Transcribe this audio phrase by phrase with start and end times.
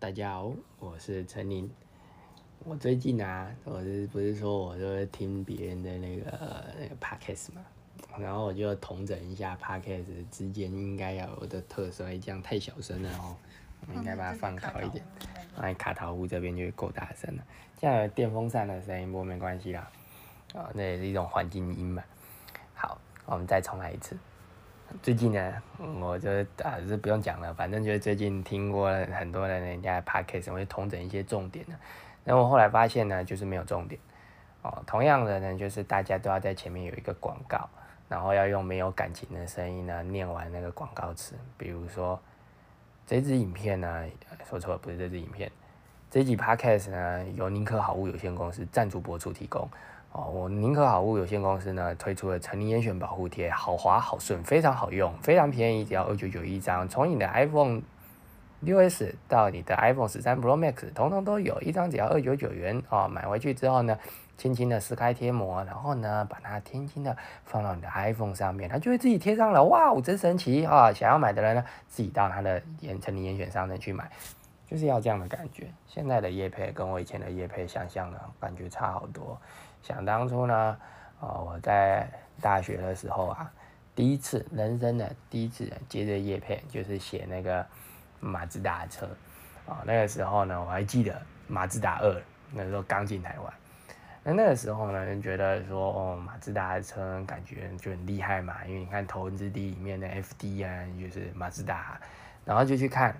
[0.00, 1.70] 大家好，我是陈宁。
[2.64, 7.60] 我最近啊，我是不是说我就会听别人的那个那个 podcast 嘛？
[8.18, 12.06] 然后我就统整一下 podcast 之间应该要有的特色。
[12.06, 13.36] 哎，这样太小声了哦，
[13.88, 15.04] 我应该把它放高一点。
[15.58, 17.44] 哎，卡桃屋这边就够大声了。
[17.78, 19.90] 这样有电风扇的声音不过没关系啦，
[20.54, 22.02] 啊，那也是一种环境音嘛。
[22.74, 24.16] 好，我们再重来一次。
[25.02, 25.62] 最近呢，
[26.00, 26.30] 我就
[26.62, 31.72] 啊是不用讲了，反正就是最近听过很多人人家 podcast，我会统整一些重点的。
[32.24, 34.00] 然后我后来发现呢，就是没有重点。
[34.62, 37.68] 哦，同样的呢，就是大家都要在前面有一个广告，
[38.08, 41.34] 然后要用没有感情的声音呢念完那个广告词。
[41.56, 42.20] 比如说
[43.06, 44.04] 这支影片呢，
[44.48, 45.50] 说错了，不是这支影片，
[46.10, 49.66] 这集 podcast 呢由宁可好物有限公司赞助播出提供。
[50.12, 56.88] 哦，我宁可好物有限公司呢推出了陈林严选保护贴，好滑好顺，非常好用，非常便宜，只要二九九一张。
[56.88, 57.80] 从你的 iPhone
[58.58, 62.82] 六 S 到你的 iPhone 十三 Pro Max，统统都有一张，只要二九九元。
[62.88, 63.96] 哦，买回去之后呢，
[64.36, 69.62] 轻轻的撕开贴膜，然后呢，把它轻轻的放到你的 iPhone 上面，它就会自己贴上了。
[69.64, 70.92] 哇，真神奇啊！
[70.92, 74.10] 想要买的人呢，自己到他的严陈林严选商城去买，
[74.66, 75.68] 就是要这样的感觉。
[75.86, 79.40] 现在的叶配跟我以前的叶配想象的感觉差好多。
[79.82, 80.76] 想当初呢，
[81.20, 82.08] 哦，我在
[82.40, 83.50] 大学的时候啊，
[83.94, 87.66] 第一次人生的第一次接着叶片，就是写那个
[88.20, 89.06] 马自达车，
[89.66, 93.52] 啊，那个时候呢，我还记得马自达二，那时候刚进台湾，
[94.22, 102.00] 那那个时候呢，觉得说哦，马自达的车感觉就很厉害嘛，因为你看《头文字 D》里面的 FD 啊，就是马自达，
[102.44, 103.16] 然后就去看，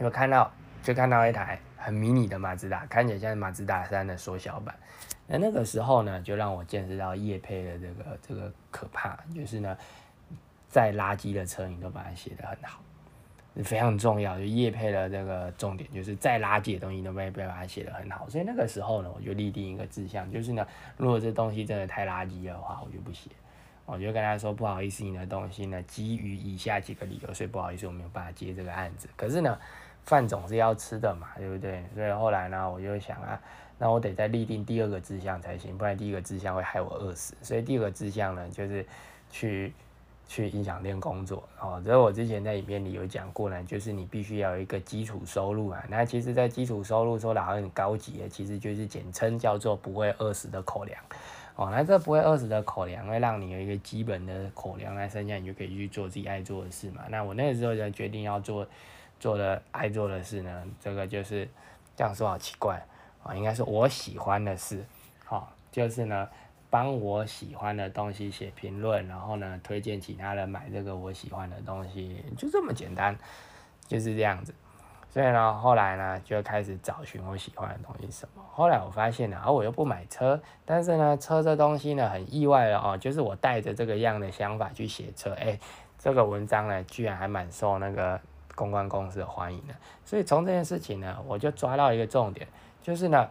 [0.00, 0.50] 有看到
[0.82, 4.74] 就看到一台很迷你的马自达，看起来像马自达三的缩小版。
[5.26, 9.76] 那那个时候呢，就让我见识到叶配的这个这个可怕，就是呢，
[10.68, 12.80] 再垃圾的车你都把它写得很好，
[13.64, 14.38] 非常重要。
[14.38, 18.28] 就叶配的这个重点，就是再垃圾的东西都没被把它写得很好。
[18.28, 20.64] 所以那个时候呢，我就立定一个志向，就是呢，
[20.96, 23.30] 如果这东西真的太垃圾的话，我就不写。
[23.84, 29.08] 我就跟他说，不好意思，你的东西呢，基于以下几个理由，所以不好意思，我没有办法接这个案子。
[29.16, 29.58] 可是呢，
[30.04, 31.84] 饭总是要吃的嘛，对不对？
[31.94, 33.40] 所以后来呢，我就想啊。
[33.78, 37.34] 那我得再立定第二个志向才行，不然第一个志向会害我饿死。
[37.42, 38.84] 所以第二个志向呢，就是
[39.30, 39.72] 去
[40.26, 41.46] 去音响店工作。
[41.60, 45.84] 哦，这我之前在影片里有讲过呢，就是你必须要有一个基础收入啊。
[45.88, 50.98] 那其实，在基础收入说的好像很高级的，其实就是简称叫做不会饿死的口粮。
[51.56, 57.02] 哦，那这不会饿死的口粮会让你有一个基本的口粮，那剩下你就可以去做自己爱做的事嘛。
[57.08, 58.66] 那我那个时候就决定要做
[59.20, 61.46] 做的爱做的事呢，这个就是
[61.94, 62.82] 这样说好奇怪。
[63.26, 64.84] 啊，应该是我喜欢的事，
[65.24, 66.28] 好，就是呢，
[66.70, 73.16] 帮我喜欢的东西写评论，然后呢，推荐其他人买这个我喜欢的东西，就这么简单，
[73.86, 74.54] 就是这样子。
[75.08, 78.42] 所以呢，后来呢，就开始找寻我喜欢的东西什么。
[78.52, 85.58] 后来我发现呢，啊，我又不买车，但是呢，车这东西呢，很意外的哦，就是我带着这个样的想法去写车，哎，
[85.98, 88.20] 这个文章呢，居然还蛮受那个
[88.54, 89.74] 公关公司的欢迎的。
[90.04, 92.46] 所以从这件事情呢，我就抓到一个重点。
[92.86, 93.28] 就是呢，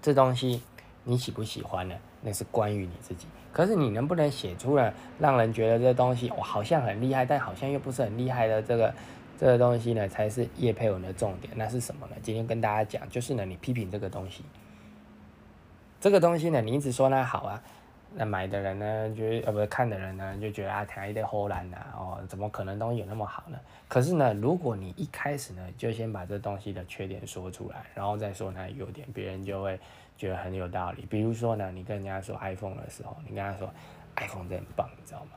[0.00, 0.62] 这东西
[1.02, 1.96] 你喜不喜欢呢？
[2.22, 3.26] 那是关于你自己。
[3.52, 8.94] 可是你能不能写出来让人觉得这东西我好像很厉害，但好像又不是很厉害的这个
[9.36, 10.08] 这个东西呢？
[10.08, 11.52] 才是叶佩文的重点。
[11.56, 12.12] 那是什么呢？
[12.22, 14.44] 今天跟大家讲，就是呢，你批评这个东西，
[16.00, 17.60] 这个东西呢，你一直说它好啊。
[18.14, 23.58] 那买的人呢，就呃不是看的人呢，就觉得啊，台的荷兰呐，哦，怎么可能东西有那么好呢？
[23.86, 29.78] 可是呢，如果你一开始呢，就先把这东西的缺点说出来，然后再说它的优点，别人就会
[30.16, 31.06] 觉得很有道理。
[31.10, 33.70] 比如说呢，你跟人家说 iPhone 的时候，你跟他说
[34.16, 35.32] iPhone 真很棒，你知道吗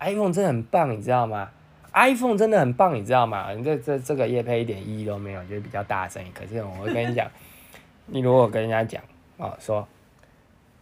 [0.00, 1.50] ？iPhone 真的很棒，你知道吗
[1.92, 3.52] ？iPhone 真的很棒，你知道吗？
[3.52, 6.24] 你这这这个叶配一点意义都没有，就是比较大声。
[6.32, 7.30] 可是我会跟你讲，
[8.06, 9.02] 你如果跟人家讲
[9.36, 9.86] 哦，说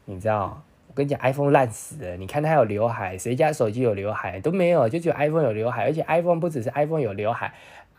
[0.05, 0.62] 你知道。
[0.94, 2.16] 我跟你讲，iPhone 烂死了。
[2.19, 5.82] 你看它有刘海，谁家手机有刘海都没有，就只有 iPhone 有刘海。
[5.82, 7.53] 而且 iPhone 不只是 iPhone 有刘海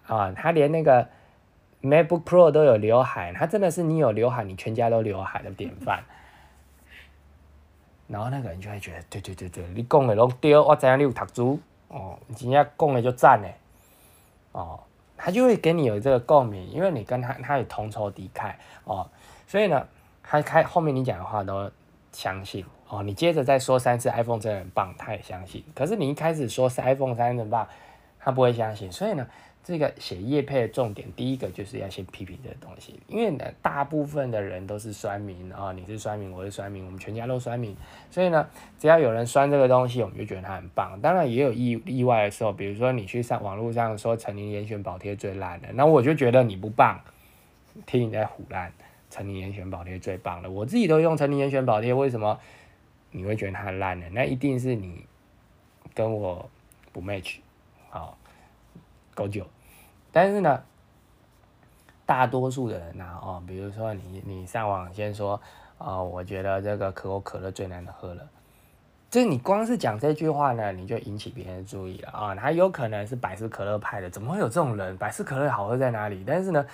[0.07, 1.05] 啊，它连那个
[1.81, 3.33] MacBook Pro 都有刘海。
[3.33, 6.05] 它真的是你有刘海，你全家都刘海的典范。
[8.07, 11.59] 然后那个人就会觉得，对对对对，你讲的都对，我知影你有读书
[11.89, 13.55] 哦，你今天讲的就赞嘞
[14.53, 14.79] 哦，
[15.17, 18.53] 他就会给你有这个共鸣，因为你跟他他有同仇敌忾
[18.85, 19.09] 哦，
[19.47, 19.85] 所以呢，
[20.23, 21.69] 他开后面你讲的话都
[22.15, 22.65] 相信。
[22.87, 25.63] 哦，你接着再说三次 iPhone 真的很棒，他也相信。
[25.73, 27.67] 可是你一开始说是 iPhone 三很棒，
[28.19, 28.91] 他不会相信。
[28.91, 29.27] 所以呢，
[29.63, 37.75] 这个写叶配的重点，第一个就是要先批评这个东西，因为呢，大部分的人都是酸民啊，你是酸民，我是酸民，我们全家都酸民，
[38.11, 38.47] 所以呢，
[38.77, 41.01] 只要有人酸这个东西，我们就觉得它很棒。
[41.01, 46.99] 当然也有意意外的时候，比如说你去上网络上说陈林严选保贴最烂的，那我就觉得你不棒，
[47.87, 48.71] 听你在胡乱，
[49.15, 52.37] 陈林严选保贴最棒的，我自己都用陈林严选保贴，为什么
[53.11, 54.05] 你会觉得它烂呢？
[54.11, 55.05] 那一定是你
[55.93, 56.49] 跟我
[56.91, 57.37] 不 match，
[57.89, 58.17] 好，
[59.13, 59.47] 够久。
[60.11, 60.61] 但是呢，
[62.05, 65.39] 大多数的人呢，哦，比如说你你上网先说，
[65.77, 68.29] 哦，我觉得这个可口可乐最难喝了，
[69.09, 72.35] 就是你光是讲这句话呢，你就引起别人注意了啊。
[72.35, 74.97] 他有可能是百事可乐派的，怎么会有这种人？
[74.97, 76.21] 百事可乐好喝在哪里？
[76.27, 76.65] 但是呢，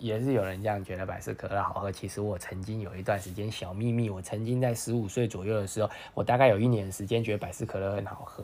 [0.00, 1.92] 也是有人这样觉得百事可乐好喝。
[1.92, 8.42] 其实我曾经有一段时间小秘密，我曾经在十五岁左右的时候，我大概有一年时间觉得百事可乐很好喝。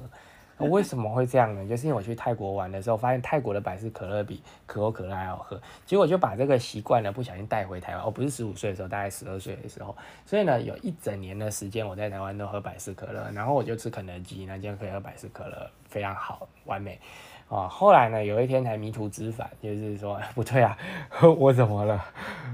[0.59, 1.65] 为什么会这样呢？
[1.69, 8.03] 就是因为我去泰国玩的时候，发现泰国的百事可乐比可口可乐还好喝，结果就把这个习惯呢不小心带回台湾。
[8.03, 9.95] 哦，不是十五岁的时候，大概十二岁的时候，
[10.25, 16.99] 所以呢，有一整年的时间我在台湾都喝百事可乐，然后我就吃肯德基，那就可以喝百事可乐，非常好，完美。
[17.49, 20.77] 啊，后来呢，有一天才迷途知返，就是说 不对啊，
[21.39, 22.05] 我怎么了？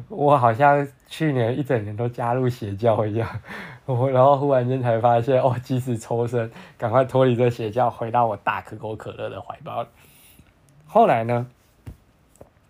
[0.09, 3.27] 我好像去年一整年都加入邪教一样，
[3.87, 9.87] 我然后忽然间才发现，哦，及时抽身，赶快脱离这邪教，回到我大可口可乐的怀抱。
[10.87, 11.47] 后来呢，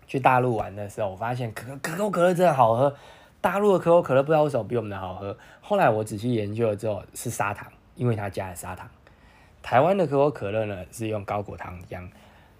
[0.07, 2.95] 去大陆玩的时候，我发现可可口可乐真的好喝，
[3.41, 5.35] 大陆的可口可乐不知道为什么比我们的好喝。
[5.59, 8.87] 后来我仔细研究了之后，是砂糖，因为它加了砂糖。
[9.63, 12.05] 台湾的可口可乐呢是用高果糖浆，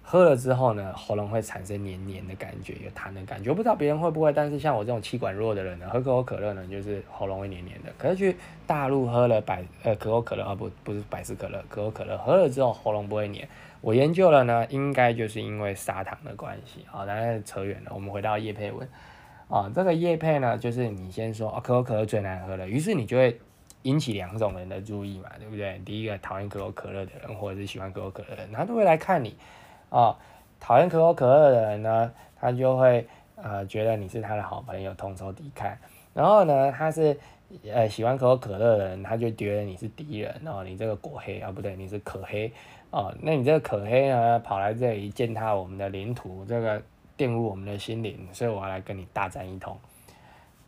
[0.02, 3.50] 喝了之后呢喉咙会产生黏黏的感觉，有痰的感觉。
[3.50, 7.92] 我不知道别人会不会，但是像我这种气管弱的人呢，喝可口可乐呢就是喉咙会黏黏的。
[7.98, 8.36] 可是去
[8.66, 13.46] 大陆喝了百呃可口可乐啊不不是百事可乐，可口可乐喝了之后喉咙不会黏。
[13.82, 16.86] 我研究了呢，应该就是因为砂糖的关系。
[16.86, 18.88] 好，当然扯远了，我们回到叶配文
[19.48, 23.38] 啊，这个叶配呢就是你先说可口可乐最难喝了，于是你就会。
[23.84, 25.80] 引起两种人的注意嘛，对不对？
[25.84, 29.36] 第一个讨厌可口可乐的人，或者是喜欢可口可乐的人，他都会来看你。
[29.90, 30.16] 哦，
[30.58, 35.72] 讨厌可口可乐的人呢，他就会呃觉得你是他的好朋友，同仇敌忾。
[36.12, 37.16] 然后呢，他是
[37.70, 42.50] 呃喜欢可口可乐的人，他就觉得你是敌人哦，你这个果黑啊，不对，你是可黑
[42.90, 43.14] 哦。
[43.20, 46.82] 那你这个可黑呢，跑来这里践踏我们的领土，这个
[47.18, 49.76] 玷污我们的心灵，所以我要来跟你大战一通。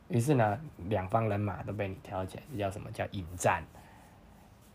[0.09, 3.65] 于是呢，两方人马都被你挑起来，这叫什么叫引战？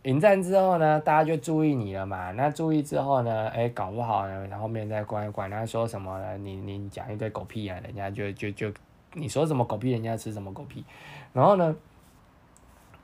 [0.04, 2.32] 引战之后呢，大家就注意你了嘛。
[2.32, 8.74] 那注意之后呢，哎，搞不好呢，然后面再管管他说什么呢，你你讲一堆狗屁啊，人家就就就
[9.14, 10.84] 你说什么狗屁，人家吃什么狗屁。
[11.32, 11.76] 然后呢，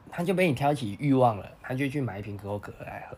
[0.09, 3.17] 他就被你挑起欲望了，他就去买一瓶可口可乐来喝。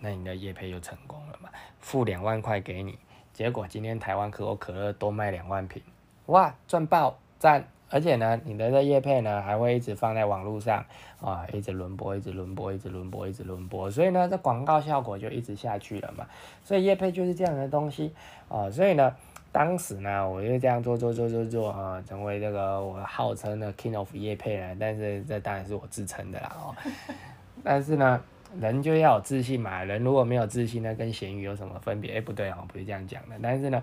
[0.00, 1.50] 那你的叶配就成功了嘛？
[1.78, 2.98] 付两万块给你，
[3.32, 5.82] 结果今天台湾可口可乐多卖两万瓶，
[6.26, 7.68] 哇，赚爆赞！
[7.90, 10.84] 而且呢，你的这叶配呢，还会一直放在网络上
[11.20, 16.26] 啊，一直轮播，一直轮播，一直轮播，一直轮播，所以呢，这广告效果就一直下去了嘛。
[16.64, 18.12] 所以叶配就是这样的东西
[18.48, 18.68] 啊。
[18.70, 19.14] 所以呢，
[19.52, 24.74] 当时呢，我就这样做做做做做啊，成为这个我号称的 king of 叶配了。
[24.80, 26.74] 但是这当然是我自称的啦哦。
[27.62, 28.20] 但是呢，
[28.58, 29.84] 人就要有自信嘛。
[29.84, 32.16] 人如果没有自信，那跟咸鱼有什么分别？
[32.16, 33.36] 哎，不对哦，不是这样讲的。
[33.40, 33.80] 但是呢，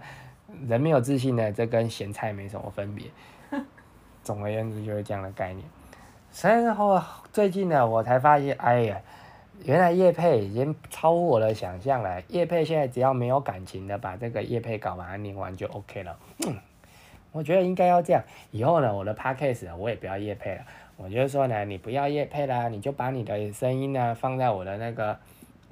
[0.67, 3.05] 人没有自信呢，这跟咸菜没什么分别。
[4.31, 5.65] 总而言之就是这样的概念。
[6.41, 7.01] 然后
[7.33, 9.01] 最近呢，我才发现，哎呀，
[9.65, 12.21] 原来叶配已经超乎我的想象了。
[12.29, 16.17] 叶配现在只要没有感情的，把这个叶配搞完、念完就 OK 了。
[17.33, 18.23] 我觉得应该要这样。
[18.51, 20.61] 以后呢，我的 podcast 我也不要叶配了。
[20.95, 25.19] 我就说呢，你不要叶配啦，你就把你的声音呢放在我的那个。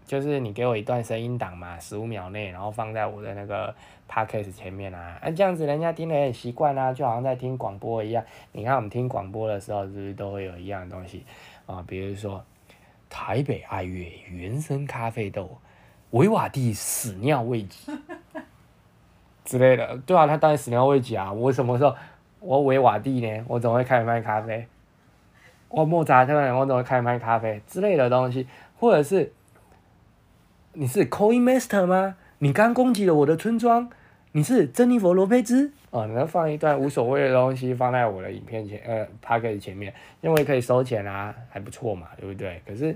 [0.10, 3.72] 就是你给我一段声音档嘛，十五秒内，然后放在我的那个
[4.10, 8.26] podcast 前面啊，啊这样子人家听得很习惯啊，就好像在听广播一样。
[8.52, 11.24] 你看我们听广播的时候，是不是都会有一样的东西
[11.68, 11.86] 啊？
[11.88, 12.44] 比如说
[13.08, 15.48] 台北爱乐原生咖啡豆，
[16.10, 17.92] 维瓦蒂屎尿未及
[19.46, 21.32] 之类的，对啊，他当然屎尿未及啊。
[21.32, 21.96] 我什么时候
[22.40, 23.46] 我维瓦蒂呢？
[23.48, 24.66] 我怎么会开始卖咖啡？
[25.68, 26.58] 我莫扎特呢？
[26.58, 28.48] 我怎么会开始卖咖啡之类的东西，
[28.80, 29.32] 或者是？
[30.74, 32.16] 你是 Coin Master 吗？
[32.38, 33.90] 你刚攻击了我的村庄。
[34.34, 42.62] 你是珍妮佛罗佩兹哦，你要放一段无所谓的东西放在我的影片前呃 p a c k a g e 前面，因为可以收钱啊，还不错嘛，对不对？
[42.68, 42.96] 可是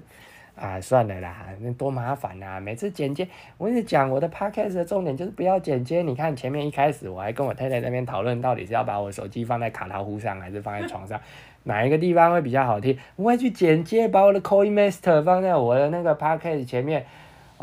[0.55, 2.59] 啊，算了啦，那多麻烦呐！
[2.61, 3.27] 每次剪接，
[3.57, 6.03] 我跟你讲，我的 p a c k a g e 的重点就是不要剪接。
[6.03, 11.19] 你看前面一开始我还跟我太太那边讨论，到底是要把我手机放在卡桃壶上，还是放在床上，
[11.65, 12.95] 哪一个地方会比较好听？
[13.15, 17.03] 我会去剪接，把我的 Coin Master 放在我的那个 p a c k a g e 前面。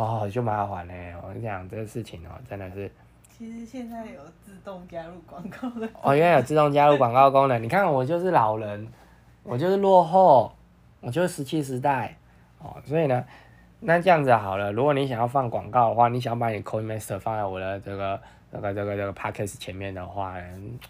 [0.00, 1.14] 哦，就麻烦嘞。
[1.22, 2.90] 我跟你讲这个事情哦，真的是。
[3.28, 5.86] 其实现在有自动加入广告的。
[6.00, 7.62] 哦，原来有自动加入广告功能。
[7.62, 8.88] 你看我就是老人，
[9.42, 10.50] 我就是落后，
[11.00, 12.16] 我就是石器时代。
[12.58, 13.24] 哦，所以呢，
[13.80, 14.72] 那这样子好了。
[14.72, 18.18] 如果你想要放广告的话，你想把你 Coin Master 放在我的这个。
[18.52, 20.34] 这个这个这个 podcast 前面的话，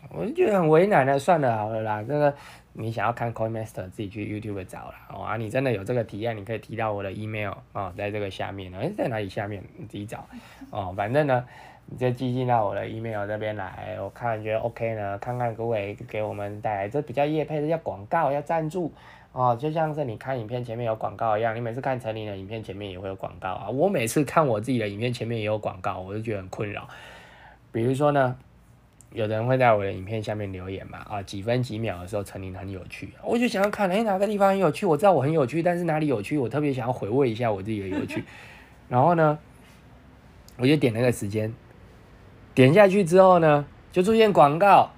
[0.08, 2.02] 我就觉得很为难了，算了好了啦。
[2.02, 2.34] 这个
[2.72, 4.94] 你想要看 CoinMaster，自己去 YouTube 找啦。
[5.12, 9.62] 哦啊，你真的有这个体验，你可以提到我的 email 哦，在这个下面呢，哎，在哪里下面？
[9.76, 10.26] 你自己找
[10.70, 10.94] 哦。
[10.96, 11.44] 反正呢，
[11.86, 18.92] 你就寄进到我的 email 这边来，我看觉得 OK 呢，看看各位给我们带来这比较业配的，要广告要赞助
[19.32, 23.68] 哦，就像是你看影片前面有广告一样，你每次看陈琳的影片前面也会有广告啊。
[23.68, 26.88] 我每次看我自己的影片前面也有广告，我就觉得很困扰。
[27.72, 28.36] 比如说呢，
[29.12, 34.86] 有人会在我的影片下面留言嘛，啊，几分几秒的时候，陈琳很有趣，我就想要看，哎，哪个地方很有趣？
[34.86, 36.38] 我知道我很有趣，但是哪里有趣？
[36.38, 38.22] 我特别想要回味一下我自己的有趣。
[38.88, 39.38] 然后呢，
[40.56, 41.52] 我就点那个时间，
[42.54, 44.90] 点下去之后呢，就出现广告，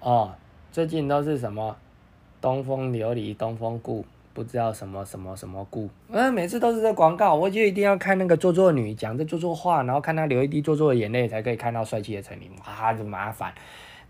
[0.00, 0.34] 哦，
[0.72, 1.76] 最近都是什么
[2.40, 4.04] 东风琉璃、东风固。
[4.34, 13.52] 不知道什么什么什么故，嗯，每次都是这广告，我就一定要看那个做作女讲这做作话，然后看她流一滴做作的眼泪，才可以看到帅气的陈琳，哇，这麻烦。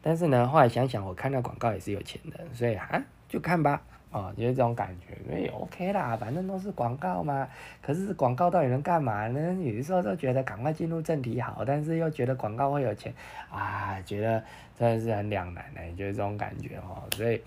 [0.00, 3.82] 但是呢，后来想想，我看那广告也是有钱的，所以啊，就看吧。
[4.12, 7.48] 哦，就是这种感觉，所以 OK 啦，反正都是广告嘛。
[7.80, 9.54] 可是广告到底能干嘛呢？
[9.62, 13.12] 有的时候就觉得赶快进入正题好，但是又觉得广告会有钱，
[13.50, 14.42] 啊，觉得
[14.78, 17.02] 真的是很两难的，就是这种感觉哦。
[17.16, 17.40] 所以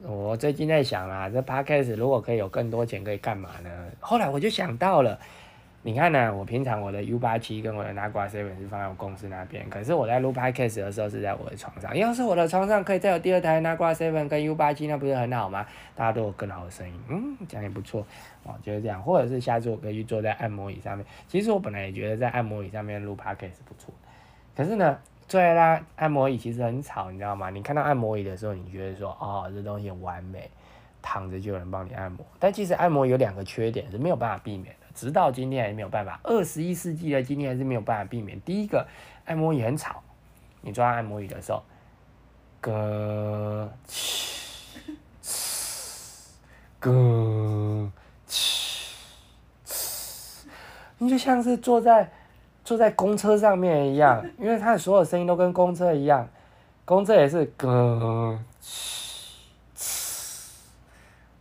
[0.00, 3.70] 我最近在想啊，这 Podcast 如果可以有更多钱，可以干嘛呢？
[4.00, 5.18] 后来我就想到了。
[5.84, 6.32] 你看呢？
[6.32, 11.96] 我平常我的 U 八七跟我的 Nagua Seven 是放在我公司那边，可是我在录 Podcast 的时候是在我的床上。
[11.96, 15.66] 要是我的床上可以再有第二台 Nagua Seven 跟 U 八七，那不是很好吗？
[15.96, 18.06] 大家都有更好的声音，嗯，这样也不错
[18.44, 19.02] 哦，就是这样。
[19.02, 21.04] 或者是下次我可以去坐在按摩椅上面。
[21.26, 23.92] 其实我本来也觉得在按摩椅上面录 Podcast 不错，
[24.56, 24.96] 可是呢，
[25.26, 27.50] 坐在那按摩椅其实很吵，你知道吗？
[27.50, 30.48] 你看到按摩椅的时候，你觉得说，哦，这东西很完美，
[31.02, 32.24] 躺着就有人帮你按摩。
[32.38, 34.72] 但其实按摩有两个缺点是没有办法避免。
[34.94, 38.40] 直到今天也没有办法，二十一世纪的今天还是没有办法避免。
[38.42, 38.86] 第一个，
[39.24, 40.02] 按摩椅很吵，
[40.60, 41.62] 你坐按摩椅的时候，
[42.60, 43.98] 咯哧
[45.22, 45.40] 哧，
[46.80, 47.90] 咯
[48.28, 48.90] 哧
[49.66, 50.46] 哧，
[50.98, 52.10] 你就像是坐在
[52.64, 56.28] 坐在公车上面一样，因为它的所有声音都跟公车一样，
[56.84, 58.78] 公车也是咯哧
[59.76, 59.88] 哧，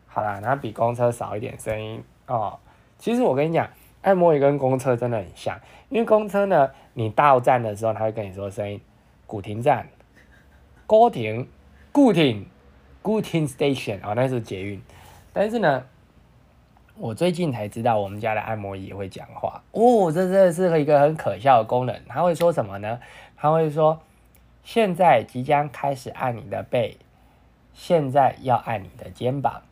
[0.07, 2.59] 好啦，它比公车少一点声音哦。
[3.01, 3.67] 其实我跟你讲，
[4.03, 8.79] 按摩椅跟公车真的很像，因为公车呢，你到站的时候，他会跟你说声音，
[9.25, 9.87] 古亭站，
[10.85, 11.47] 高亭，
[11.91, 12.45] 固亭，
[13.01, 14.79] 固亭 station 哦，那是捷运。
[15.33, 15.83] 但是呢，
[16.95, 21.99] 我最近才知道，我们家的按摩椅会讲话哦，这真的是一个很可笑的功能。
[22.07, 22.99] 他会说什么呢？
[23.35, 23.99] 他会说，
[24.63, 26.97] 现在即将开始按你的背，
[27.73, 29.63] 现在要按你的肩膀。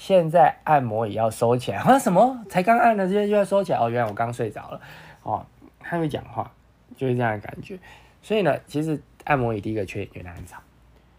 [0.00, 1.98] 现在按摩也要收起来啊？
[2.00, 2.42] 什么？
[2.48, 3.78] 才刚按了，现在就要收起来？
[3.78, 4.80] 哦，原来我刚睡着了。
[5.22, 5.44] 哦，
[5.78, 6.50] 他没讲话，
[6.96, 7.78] 就是这样的感觉。
[8.22, 10.58] 所以呢，其实按摩椅第一个缺点就是很吵。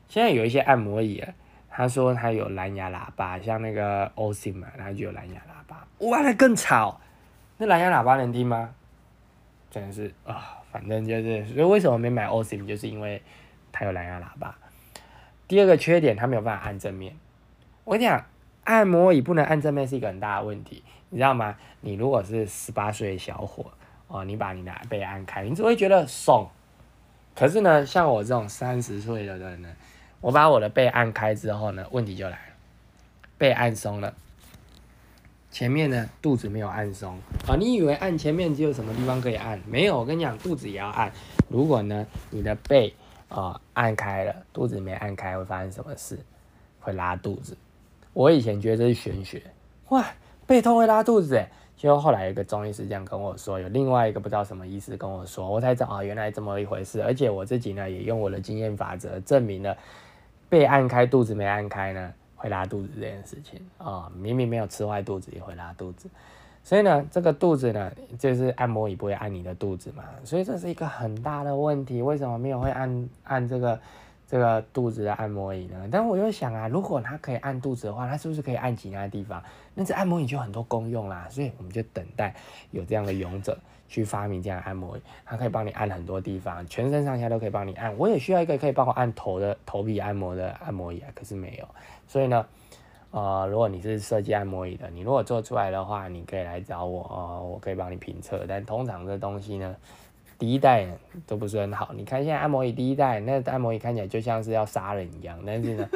[0.08, 1.32] 现在有一些按摩椅啊，
[1.70, 5.86] 他说他有蓝牙喇叭，像那个 o s i m 嘛，它就有蓝牙喇叭。
[6.00, 7.00] 哇，那更吵。
[7.60, 8.74] 那蓝牙喇叭能听吗？
[9.70, 13.22] 真的是啊，反正就是，所以为什么没买 o s i m 就是因为
[13.72, 14.56] 它有蓝牙喇叭。
[15.48, 17.16] 第二个缺点，它没有办法按正面。
[17.84, 18.26] 我跟你讲。
[18.64, 21.56] 按摩椅不能按正面是一个很大的问题，你知道吗？
[21.82, 23.66] 你如果是十八岁的小伙
[24.08, 26.48] 哦，你把你的背按开，你只会觉得爽。
[27.34, 29.70] 可是呢，像我这种三十岁的人呢，
[30.20, 32.54] 我把我的背按开之后呢，问题就来了，
[33.38, 34.14] 背按松了，
[35.50, 37.56] 前面呢肚子没有按松啊。
[37.58, 39.60] 你以为按前面只有什么地方可以按？
[39.66, 41.12] 没有，我跟你讲，肚子也要按。
[41.50, 42.94] 如果呢你的背
[43.28, 46.20] 啊按开了，肚子没按开，会发生什么事？
[46.80, 47.58] 会拉肚子。
[48.14, 49.42] 我以前觉得这是玄学，
[49.90, 50.06] 哇，
[50.46, 51.48] 背痛会拉肚子诶。
[51.78, 57.02] 结果后来有个中医师这样跟我说，有另外一个不知道什么医师跟我说，我才知道啊，原来这么一回事。
[57.02, 59.76] 而且我自己呢，也用我的经验法则证明了，
[60.48, 66.08] 被按开肚子没按开呢，会拉肚子这件事情啊，明明没有吃坏肚子也会拉肚子。
[66.64, 72.02] 所以呢，这个肚子呢，就是按摩椅不会按你的肚子嘛，所以这是一个很大的问题。
[72.02, 73.80] 为什么没有会按按这个？
[74.32, 75.90] 这个肚子的按摩椅呢？
[75.92, 79.44] 但我又想啊，如果它可以按肚子的话，它是不是可以按其他地方？
[79.76, 81.28] 那这按摩椅就很多功用啦。
[81.30, 82.34] 所以我们就等待
[82.70, 83.60] 有这样的勇者
[83.90, 87.94] 去发明这样的按摩椅，它可以帮你按很多地方，全身上下都可以帮你按。
[87.98, 91.68] 我也需要一个可以帮我按头的头皮按摩的按摩椅啊，可是没有。
[92.08, 92.46] 所以呢，
[93.12, 98.46] 呃，如果你是设计按摩椅的，你如果做出来的话，你可以来找我哦，我可以帮你评测。
[98.48, 99.76] 但通常这东西呢，
[100.42, 100.88] 第一代
[101.28, 101.92] 都不是很好。
[101.96, 105.88] 你看现在按摩椅第一代，那按摩椅看起来就像是要杀人一样，但是呢，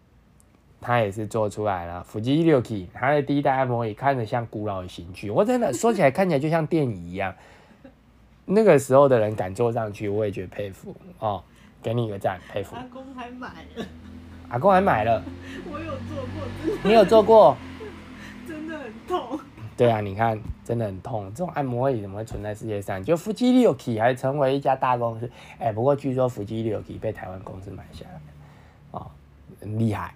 [0.80, 2.02] 它也是做出来了。
[2.02, 7.34] 腹肌六 K，它的第一代按摩椅看着像古老的刑具，我真的说起来看起来就像电椅一样。
[8.46, 11.44] 那个时候的人敢坐上去，我也觉得佩服哦，
[11.82, 12.74] 给你一个赞，佩服。
[12.74, 13.86] 阿公还买了，
[14.48, 15.22] 阿公还买了，
[15.70, 17.54] 我有做过，你有做过？
[18.48, 19.38] 真的很痛。
[19.76, 21.30] 对啊，你看，真的很痛。
[21.34, 23.02] 这种按摩椅怎么会存在世界上？
[23.04, 25.30] 就福基利 k 还成为一家大公司。
[25.58, 28.20] 哎，不过据说福基利 k 被台湾公司买下来，
[28.92, 29.06] 哦，
[29.60, 30.14] 厉害，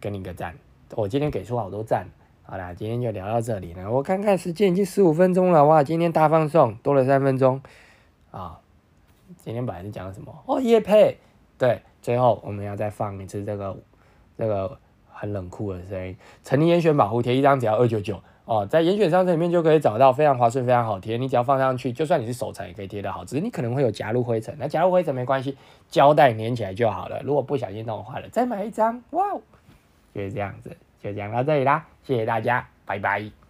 [0.00, 0.54] 给你个赞。
[0.94, 2.06] 我今天给出好多赞。
[2.44, 3.90] 好啦，今天就聊到这里了。
[3.90, 7.60] 我看看时间已经十五分钟了，哇，今天大放送多了三分钟
[8.30, 8.58] 啊。
[9.36, 10.34] 今天本来是讲什么？
[10.46, 11.18] 哦，叶佩。
[11.58, 13.76] 对，最后我们要再放一次这个
[14.38, 14.78] 这个
[15.10, 16.16] 很冷酷的声音。
[16.42, 18.18] 成年严选保护贴一张只要二九九
[18.48, 21.18] 哦，在严选商城里面就可以找到，非常划算，非常好贴。
[21.18, 24.56] 你只要放上去，就算你是手残也可以贴得好，只是你可能会有夹入灰尘。
[24.58, 25.54] 那夹入灰尘没关系，
[25.90, 27.20] 胶带粘起来就好了。
[27.22, 29.02] 如果不小心弄坏了，再买一张。
[29.10, 29.22] 哇，
[30.14, 30.74] 就是这样子。
[31.02, 33.47] 就讲到这里啦，谢谢大家，拜拜。